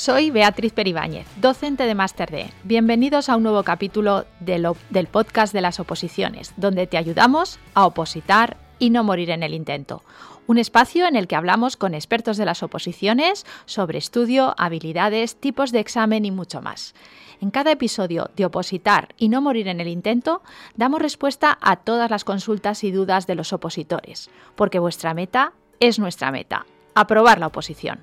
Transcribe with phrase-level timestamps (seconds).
[0.00, 2.50] Soy Beatriz Peribáñez, docente de Máster D.
[2.64, 8.56] Bienvenidos a un nuevo capítulo del podcast de las oposiciones, donde te ayudamos a opositar
[8.78, 10.02] y no morir en el intento.
[10.46, 15.70] Un espacio en el que hablamos con expertos de las oposiciones sobre estudio, habilidades, tipos
[15.70, 16.94] de examen y mucho más.
[17.42, 20.40] En cada episodio de Opositar y no morir en el intento,
[20.76, 25.98] damos respuesta a todas las consultas y dudas de los opositores, porque vuestra meta es
[25.98, 28.00] nuestra meta, aprobar la oposición.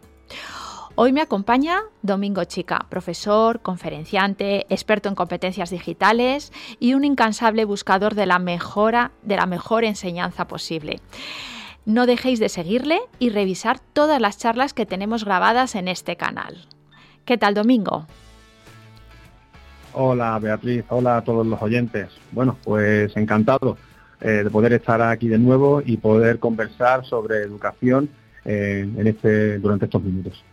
[1.00, 8.16] Hoy me acompaña Domingo Chica, profesor, conferenciante, experto en competencias digitales y un incansable buscador
[8.16, 11.00] de la mejora de la mejor enseñanza posible.
[11.86, 16.66] No dejéis de seguirle y revisar todas las charlas que tenemos grabadas en este canal.
[17.26, 18.08] ¿Qué tal, Domingo?
[19.94, 20.84] Hola, Beatriz.
[20.90, 22.10] Hola a todos los oyentes.
[22.32, 23.78] Bueno, pues encantado
[24.20, 28.10] eh, de poder estar aquí de nuevo y poder conversar sobre educación
[28.46, 30.44] eh, en este, durante estos minutos.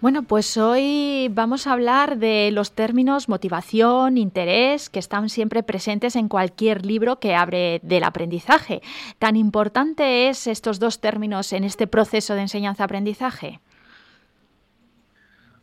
[0.00, 6.14] Bueno, pues hoy vamos a hablar de los términos motivación, interés, que están siempre presentes
[6.14, 8.80] en cualquier libro que abre del aprendizaje.
[9.18, 13.58] ¿Tan importante es estos dos términos en este proceso de enseñanza-aprendizaje?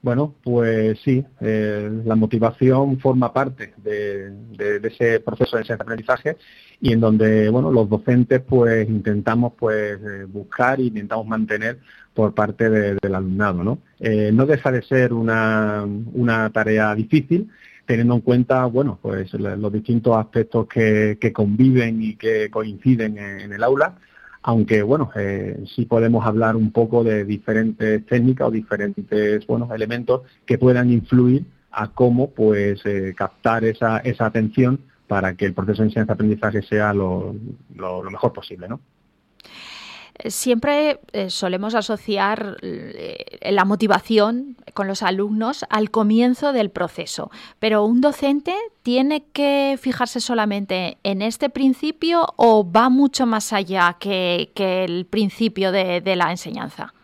[0.06, 6.38] Bueno, pues sí, eh, la motivación forma parte de, ese proceso de aprendizaje
[6.80, 11.80] y en donde, bueno, los docentes pues intentamos pues eh, buscar e intentamos mantener
[12.14, 13.80] por parte del alumnado, ¿no?
[14.00, 15.88] Eh, no deja de ser una,
[16.54, 17.50] tarea difícil,
[17.88, 23.64] teniendo en cuenta, bueno, pues los distintos aspectos que, conviven y que coinciden en el
[23.64, 23.98] aula,
[24.48, 30.22] aunque bueno, eh, sí podemos hablar un poco de diferentes técnicas o diferentes bueno, elementos
[30.46, 35.82] que puedan influir a cómo pues eh, captar esa, esa atención para que el proceso
[35.82, 37.36] de enseñanza-aprendizaje sea lo,
[37.76, 38.82] lo, lo mejor posible, ¿no?
[40.26, 47.86] Siempre eh, solemos asociar eh, la motivación con los alumnos al comienzo del proceso, pero
[47.86, 54.52] un docente tiene que fijarse solamente en este principio o va mucho más allá que,
[54.56, 56.95] el principio de la enseñanza.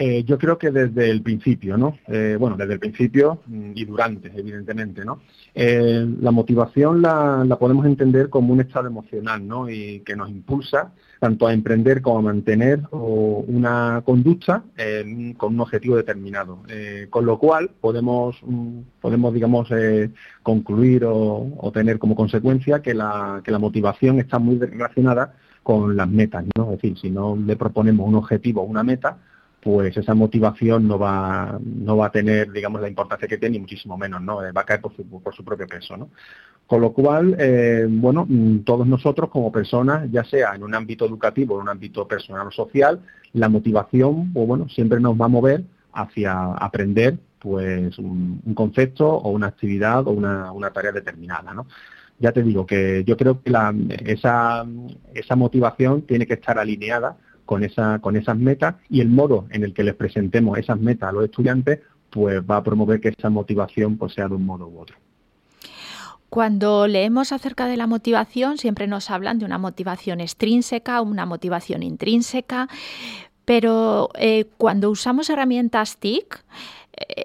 [0.00, 1.98] Eh, yo creo que desde el principio, ¿no?
[2.06, 5.22] Eh, bueno, desde el principio mm, y durante, evidentemente, ¿no?
[5.52, 9.68] Eh, la motivación la, podemos entender como un estado emocional, ¿no?
[9.68, 14.62] Y que nos impulsa tanto a emprender como a mantener una conducta
[15.36, 16.62] con un objetivo determinado.
[17.10, 19.68] con lo cual podemos, mm, podemos digamos,
[20.44, 25.34] concluir o, tener como consecuencia que la, que la motivación está muy relacionada
[25.64, 26.72] con las metas, ¿no?
[26.72, 29.18] Es decir, si no le proponemos un objetivo o una meta,
[29.68, 33.60] pues esa motivación no va, no va a tener, digamos, la importancia que tiene, ni
[33.60, 34.42] muchísimo menos, ¿no?
[34.42, 36.08] Eh, va a caer por su, propio peso, ¿no?
[36.66, 41.04] Con lo cual, eh, bueno, mm, todos nosotros como personas, ya sea en un ámbito
[41.04, 43.02] educativo, en un ámbito personal o social,
[43.34, 49.28] la motivación, pues bueno, siempre nos va a mover hacia aprender, pues, un, concepto o
[49.32, 51.66] una actividad o una, una tarea determinada, ¿no?
[52.18, 53.52] Ya te digo que yo creo que
[54.06, 54.64] esa,
[55.12, 57.18] esa motivación tiene que estar alineada
[57.48, 61.08] con, esa, con esas metas y el modo en el que les presentemos esas metas
[61.08, 64.68] a los estudiantes, pues va a promover que esa motivación pues, sea de un modo
[64.68, 64.98] u otro.
[66.28, 71.82] Cuando leemos acerca de la motivación, siempre nos hablan de una motivación extrínseca, una motivación
[71.82, 72.68] intrínseca,
[73.46, 76.44] pero eh, cuando usamos herramientas TIC,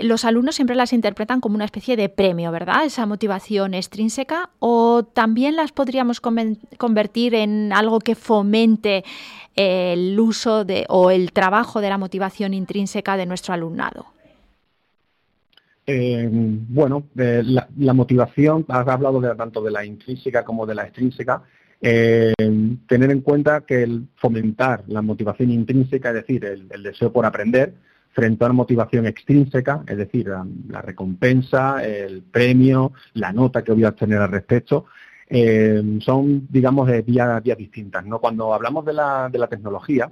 [0.02, 2.86] los alumnos siempre las interpretan como una especie de premio, ¿verdad?
[2.86, 9.04] Esa motivación extrínseca, o también las podríamos convertir en algo que fomente
[9.56, 14.08] el uso de, o el trabajo de la motivación intrínseca de nuestro alumnado?
[15.86, 21.44] Eh, bueno, eh, la, motivación, has hablado tanto de la intrínseca como de la extrínseca.
[21.82, 22.34] Eh,
[22.88, 27.74] tener en cuenta que el fomentar la motivación intrínseca, es decir, el, deseo por aprender,
[28.14, 30.32] frente a una motivación extrínseca, es decir,
[30.70, 34.86] la, recompensa, el premio, la nota que voy a obtener al respecto,
[35.28, 38.06] eh, son, digamos, vías, vías distintas.
[38.06, 38.20] ¿no?
[38.20, 40.12] Cuando hablamos de la, tecnología,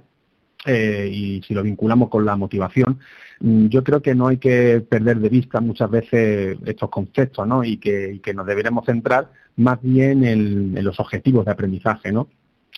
[0.66, 2.98] eh, y si lo vinculamos con la motivación,
[3.40, 7.64] mm, yo creo que no hay que perder de vista muchas veces estos conceptos, ¿no?
[7.64, 12.28] Y que, nos deberemos centrar más bien en, los objetivos de aprendizaje, ¿no?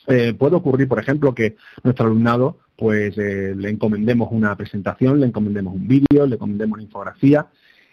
[0.07, 5.27] Eh, puede ocurrir, por ejemplo, que nuestro alumnado, pues eh, le encomendemos una presentación, le
[5.27, 7.47] encomendemos un vídeo, le encomendemos una infografía,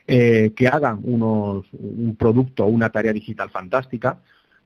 [0.08, 4.18] que hagan unos, un producto o una tarea digital fantástica,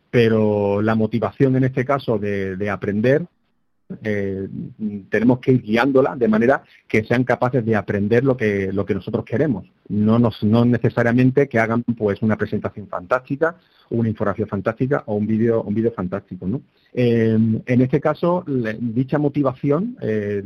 [0.09, 3.27] pero la motivación en este caso de aprender
[4.03, 4.47] eh,
[5.09, 8.95] tenemos que ir guiándola de manera que sean capaces de aprender lo que, lo que
[8.95, 9.65] nosotros queremos.
[9.89, 13.57] No, no necesariamente que hagan pues una presentación fantástica,
[13.91, 16.47] una infografía fantástica o un vídeo un vídeo fantástico.
[16.47, 16.61] ¿no?
[16.93, 18.43] Eh, en este caso,
[18.79, 20.43] dicha motivación, eh,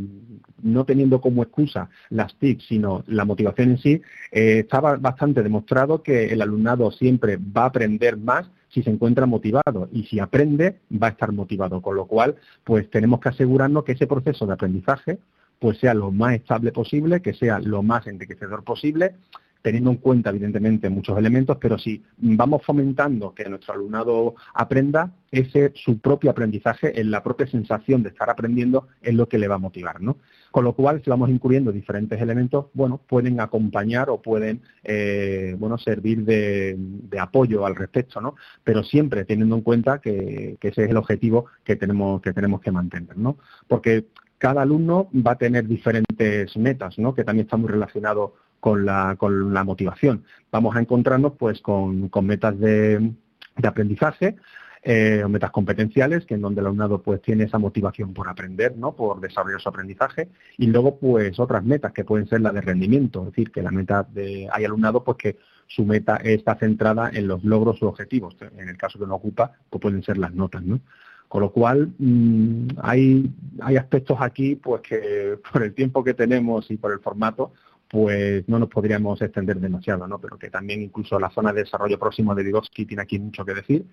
[0.61, 4.01] no teniendo como excusa las TIC, sino la motivación en sí,
[4.31, 9.89] estaba bastante demostrado que el alumnado siempre va a aprender más si se encuentra motivado
[9.91, 13.93] y si aprende va a estar motivado, con lo cual pues tenemos que asegurarnos que
[13.93, 15.19] ese proceso de aprendizaje
[15.59, 19.15] pues sea lo más estable posible, que sea lo más enriquecedor posible,
[19.61, 25.71] teniendo en cuenta evidentemente muchos elementos, pero si vamos fomentando que nuestro alumnado aprenda, ese
[25.75, 29.55] su propio aprendizaje, en la propia sensación de estar aprendiendo, es lo que le va
[29.55, 30.17] a motivar, ¿no?
[30.51, 35.77] Con lo cual, si vamos incluyendo diferentes elementos, bueno, pueden acompañar o pueden, eh, bueno,
[35.77, 36.77] servir de,
[37.19, 38.35] apoyo al respecto, ¿no?
[38.63, 42.71] Pero siempre teniendo en cuenta que, ese es el objetivo que tenemos que tenemos que
[42.71, 43.37] mantener, ¿no?
[43.67, 44.05] Porque
[44.37, 47.13] cada alumno va a tener diferentes metas, ¿no?
[47.13, 50.23] Que también está muy relacionado con la, con la motivación.
[50.51, 53.11] Vamos a encontrarnos, pues, con, metas de,
[53.57, 54.35] de aprendizaje,
[54.81, 58.77] eh, o metas competenciales, que en donde el alumnado pues tiene esa motivación por aprender,
[58.77, 58.93] ¿no?
[58.93, 63.19] por desarrollar su aprendizaje, y luego pues otras metas que pueden ser la de rendimiento,
[63.19, 67.27] es decir, que la meta de hay alumnado pues que su meta está centrada en
[67.27, 70.63] los logros u objetivos, en el caso que no ocupa, pues pueden ser las notas,
[70.63, 70.79] ¿no?
[71.27, 73.29] Con lo cual, mm, hay,
[73.61, 77.51] hay aspectos aquí pues que por el tiempo que tenemos y por el formato,
[77.89, 80.19] pues no nos podríamos extender demasiado, ¿no?
[80.19, 83.53] Pero que también incluso la zona de desarrollo próximo de Vygotsky tiene aquí mucho que
[83.53, 83.85] decir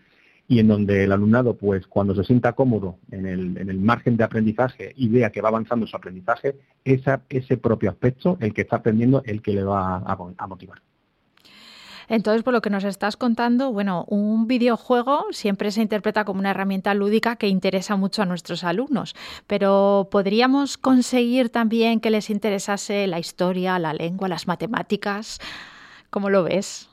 [0.48, 4.16] y en donde el alumnado, pues cuando se sienta cómodo en el, en el margen
[4.16, 8.62] de aprendizaje y vea que va avanzando su aprendizaje, esa, ese propio aspecto, el que
[8.62, 10.80] está aprendiendo, el que le va a, motivar.
[12.08, 16.50] Entonces, por lo que nos estás contando, bueno, un videojuego siempre se interpreta como una
[16.50, 19.14] herramienta lúdica que interesa mucho a nuestros alumnos,
[19.46, 25.38] pero ¿podríamos conseguir también que les interesase la historia, la lengua, las matemáticas?
[26.10, 26.88] ¿Cómo lo ves?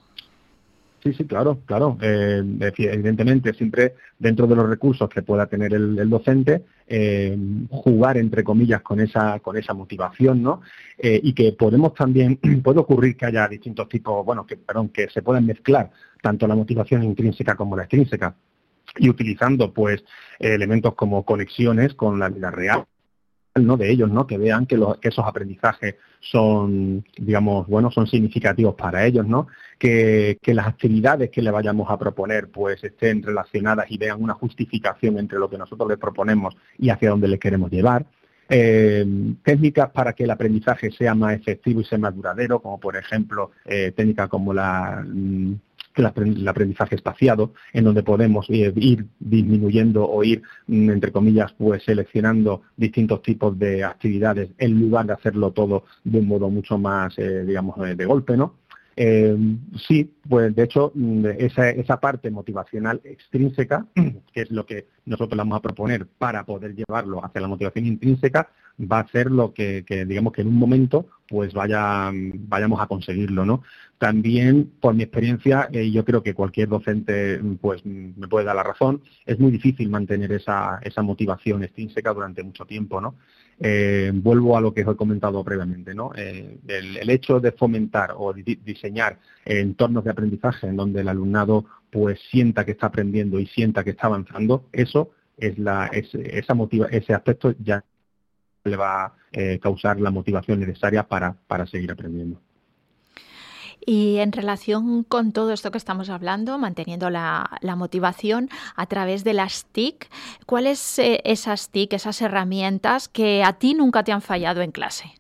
[1.04, 1.98] Sí, sí, claro, claro.
[2.02, 2.42] Eh,
[2.78, 7.38] evidentemente, siempre dentro de los recursos que pueda tener el, docente, eh,
[7.70, 10.62] jugar entre comillas con esa con esa motivación, ¿no?
[10.98, 15.10] Eh, y que podemos también puede ocurrir que haya distintos tipos, bueno, que perdón, que
[15.10, 15.92] se puedan mezclar
[16.22, 18.34] tanto la motivación intrínseca como la extrínseca
[18.98, 20.06] y utilizando pues
[20.40, 22.86] elementos como conexiones con la vida real
[23.56, 23.78] ¿no?
[23.78, 24.26] de ellos, ¿no?
[24.26, 29.48] que vean que, que, esos aprendizajes son, digamos, bueno, son significativos para ellos, ¿no?
[29.84, 35.20] que, las actividades que le vayamos a proponer pues estén relacionadas y vean una justificación
[35.20, 38.06] entre lo que nosotros les proponemos y hacia dónde le queremos llevar.
[38.50, 39.06] Eh,
[39.44, 43.52] técnicas para que el aprendizaje sea más efectivo y sea más duradero, como por ejemplo
[43.66, 45.54] eh, técnicas como la mm,
[45.96, 48.74] el aprendizaje espaciado, en donde podemos ir,
[49.20, 55.14] disminuyendo o ir, mm, entre comillas, pues seleccionando distintos tipos de actividades en lugar de
[55.14, 58.56] hacerlo todo de un modo mucho más, eh, digamos, eh, de golpe, ¿no?
[58.96, 59.36] Eh,
[59.88, 63.88] sí, pues de hecho mm, esa, esa, parte motivacional extrínseca,
[64.34, 68.50] que es lo que nosotros vamos a proponer para poder llevarlo hacia la motivación intrínseca,
[68.80, 73.46] va a ser lo que, digamos que en un momento pues vaya, vayamos a conseguirlo,
[73.46, 73.64] ¿no?
[73.98, 78.64] También, por mi experiencia, eh, yo creo que cualquier docente pues me puede dar la
[78.64, 83.16] razón, es muy difícil mantener esa, esa motivación extrínseca durante mucho tiempo, ¿no?
[83.60, 86.12] Eh, vuelvo a lo que os he comentado previamente, ¿no?
[86.16, 92.20] Eh, el, hecho de fomentar o diseñar entornos de aprendizaje en donde el alumnado pues
[92.30, 97.14] sienta que está aprendiendo y sienta que está avanzando, eso es la, esa motiva, ese
[97.14, 97.84] aspecto ya
[98.64, 102.40] le va a eh, causar la motivación necesaria para, para seguir aprendiendo.
[103.86, 109.34] Y en relación con todo esto que estamos hablando, manteniendo la, motivación a través de
[109.34, 110.08] las TIC,
[110.46, 115.12] ¿cuáles eh, esas TIC, esas herramientas que a ti nunca te han fallado en clase?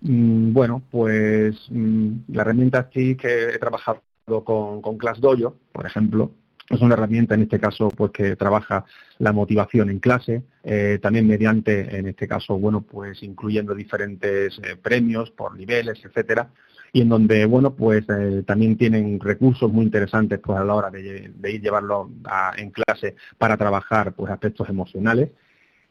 [0.00, 4.02] Mm, bueno, pues mm, la herramienta TIC que he trabajado
[4.44, 6.30] con, con ClassDojo, por ejemplo,
[6.68, 8.84] es una herramienta en este caso pues que trabaja
[9.18, 14.76] la motivación en clase, eh, también mediante, en este caso, bueno, pues incluyendo diferentes eh,
[14.76, 16.50] premios por niveles, etcétera,
[16.92, 20.90] y en donde, bueno, pues eh, también tienen recursos muy interesantes pues a la hora
[20.90, 22.10] de, ir llevarlo
[22.56, 25.30] en clase para trabajar pues aspectos emocionales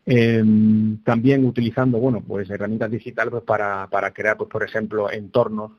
[0.08, 5.72] Em, también utilizando, bueno, pues herramientas digitales pues, para, para crear, pues, por ejemplo, entornos,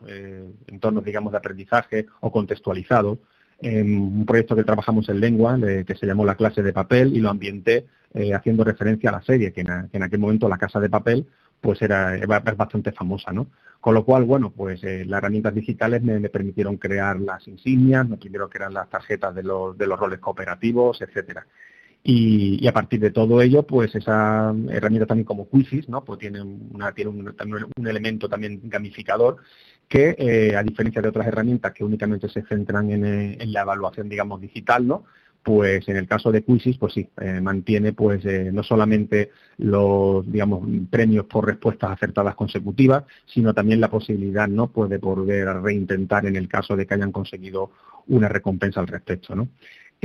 [0.67, 3.19] entornos, digamos, de aprendizaje o contextualizados.
[3.63, 7.31] Un proyecto que trabajamos en lengua, que se llamó La clase de papel, y lo
[7.31, 11.27] ambienté eh, haciendo referencia a la serie, que en, aquel momento La casa de papel,
[11.61, 13.49] pues era, era bastante famosa, ¿no?
[13.81, 18.17] Con lo cual, bueno, pues eh, las herramientas digitales me, permitieron crear las insignias, me
[18.17, 21.47] permitieron crear las tarjetas de los, de los roles cooperativos, etcétera.
[22.03, 26.05] Y, a partir de todo ello, pues esa herramienta también como Quizzes, ¿no?
[26.05, 29.39] Pues tiene, una, tiene un elemento también gamificador
[29.89, 33.63] que, eh, a diferencia de otras herramientas que únicamente se centran en, eh, en, la
[33.63, 35.05] evaluación, digamos, digital, ¿no?
[35.43, 40.69] Pues en el caso de Quizzes, pues sí, eh, mantiene pues no solamente los, digamos,
[40.91, 44.67] premios por respuestas acertadas consecutivas, sino también la posibilidad, ¿no?
[44.73, 47.71] Pues de poder reintentar en el caso de que hayan conseguido
[48.09, 49.49] una recompensa al respecto, ¿no?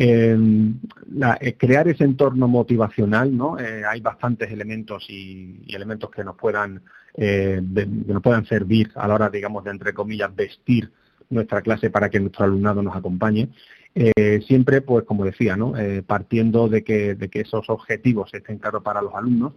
[0.04, 3.60] Eh, crear ese entorno motivacional, ¿no?
[3.60, 6.82] Eh, hay bastantes elementos y, elementos que nos puedan
[7.14, 10.92] eh, que nos puedan servir a la hora, digamos, de entre comillas vestir
[11.30, 13.50] nuestra clase para que nuestro alumnado nos acompañe.
[14.48, 15.74] siempre, pues, como decía, ¿no?
[16.08, 19.54] partiendo de que, de que esos objetivos estén claros para los alumnos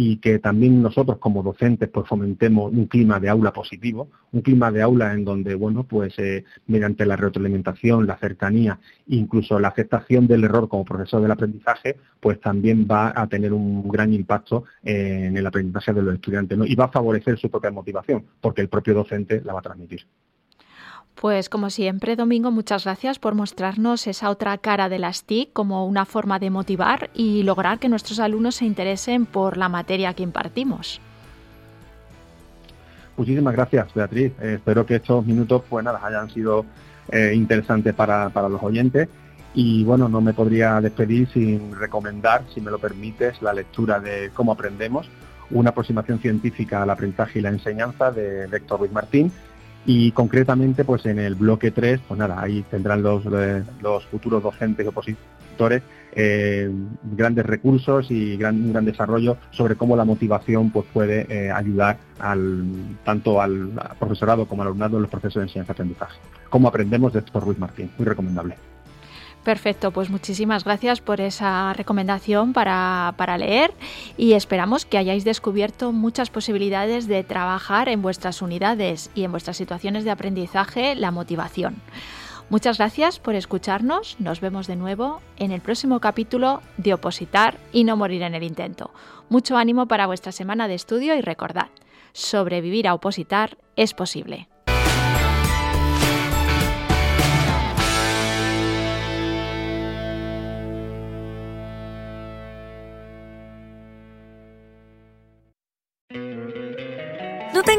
[0.00, 4.70] y que también nosotros como docentes pues fomentemos un clima de aula positivo, un clima
[4.70, 8.78] de aula en donde, bueno, pues eh, mediante la retroalimentación, la cercanía,
[9.08, 13.88] incluso la aceptación del error como profesor del aprendizaje, pues también va a tener un
[13.88, 18.24] gran impacto en el aprendizaje de los estudiantes y va a favorecer su propia motivación,
[18.40, 20.06] porque el propio docente la va a transmitir.
[21.20, 25.84] Pues como siempre, Domingo, muchas gracias por mostrarnos esa otra cara de las TIC como
[25.84, 30.22] una forma de motivar y lograr que nuestros alumnos se interesen por la materia que
[30.22, 31.00] impartimos.
[33.16, 34.32] Muchísimas gracias, Beatriz.
[34.40, 36.64] Eh, espero que estos minutos pues nada, hayan sido
[37.10, 39.08] eh, interesantes para, los oyentes.
[39.54, 44.30] Y bueno, no me podría despedir sin recomendar, si me lo permites, la lectura de
[44.34, 45.10] Cómo aprendemos,
[45.50, 49.32] una aproximación científica al aprendizaje y la enseñanza de Héctor Ruiz Martín,
[49.86, 54.42] y concretamente pues en el bloque 3 pues nada ahí tendrán los, eh, los futuros
[54.42, 55.82] docentes y opositores
[56.12, 56.70] eh,
[57.02, 61.98] grandes recursos y gran, un gran desarrollo sobre cómo la motivación pues puede eh, ayudar
[62.18, 62.64] al
[63.04, 66.18] tanto al profesorado como al alumnado en los procesos de enseñanza-aprendizaje.
[66.48, 68.56] Cómo aprendemos de Héctor Ruiz Martín, muy recomendable.
[69.48, 73.72] Perfecto, pues muchísimas gracias por esa recomendación para, leer
[74.18, 79.56] y esperamos que hayáis descubierto muchas posibilidades de trabajar en vuestras unidades y en vuestras
[79.56, 81.76] situaciones de aprendizaje la motivación.
[82.50, 84.16] Muchas gracias por escucharnos.
[84.20, 88.42] Nos vemos de nuevo en el próximo capítulo de Opositar y no morir en el
[88.42, 88.90] intento.
[89.30, 91.68] Mucho ánimo para vuestra semana de estudio y recordad,
[92.12, 94.46] sobrevivir a opositar es posible.